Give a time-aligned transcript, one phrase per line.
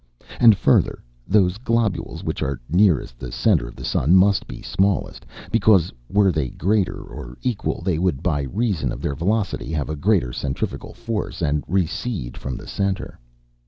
[0.39, 5.27] And, further: those globules which are nearest the centre of the sun, must be smallest;
[5.51, 9.95] because, were they greater, or equal, they would, by reason of their velocity, have a
[9.95, 13.19] greater centrifugal force, and recede from the centre.